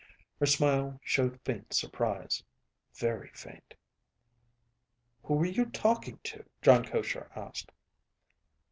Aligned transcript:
Her 0.39 0.47
smile 0.47 0.99
showed 1.03 1.39
faint 1.45 1.75
surprise. 1.75 2.43
Very 2.95 3.29
faint. 3.35 3.75
"Who 5.25 5.35
were 5.35 5.45
you 5.45 5.67
talking 5.67 6.19
to?" 6.23 6.43
Jon 6.63 6.83
Koshar 6.83 7.29
asked. 7.37 7.71